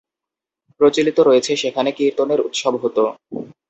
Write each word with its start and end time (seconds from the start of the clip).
প্রচলিত 0.79 1.17
রয়েছে, 1.19 1.51
সেখানে 1.55 1.89
কীর্তনের 1.97 2.39
উৎসব 2.47 2.73
হতো। 2.83 3.03